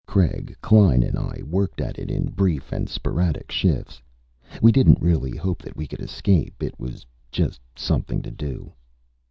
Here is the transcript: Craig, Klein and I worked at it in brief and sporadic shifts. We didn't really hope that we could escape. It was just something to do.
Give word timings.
Craig, 0.07 0.55
Klein 0.63 1.03
and 1.03 1.15
I 1.15 1.43
worked 1.45 1.79
at 1.79 1.99
it 1.99 2.09
in 2.09 2.31
brief 2.31 2.71
and 2.71 2.89
sporadic 2.89 3.51
shifts. 3.51 4.01
We 4.59 4.71
didn't 4.71 4.99
really 4.99 5.37
hope 5.37 5.61
that 5.61 5.77
we 5.77 5.85
could 5.85 6.01
escape. 6.01 6.63
It 6.63 6.79
was 6.79 7.05
just 7.31 7.61
something 7.75 8.23
to 8.23 8.31
do. 8.31 8.73